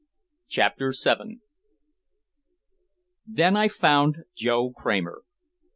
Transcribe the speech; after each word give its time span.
CHAPTER 0.47 0.95
VII 0.99 1.41
Then 3.27 3.55
I 3.55 3.67
found 3.67 4.23
Joe 4.35 4.71
Kramer. 4.71 5.21